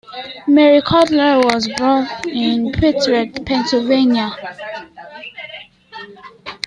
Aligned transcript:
Mary 0.47 0.81
Colter 0.81 1.37
was 1.41 1.69
born 1.77 2.07
in 2.27 2.71
Pittsburgh, 2.71 3.45
Pennsylvania. 3.45 4.35